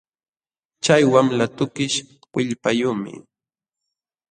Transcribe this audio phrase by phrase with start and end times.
[0.83, 1.97] Chay wamla tukish
[2.33, 3.11] willpayuqmi